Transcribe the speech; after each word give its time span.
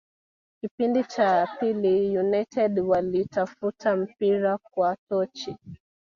Kipindi 0.61 1.03
cha 1.03 1.47
pili 1.59 2.17
United 2.17 2.79
waliutafuta 2.79 3.95
mpira 3.95 4.57
kwa 4.57 4.97
tochi 5.09 5.57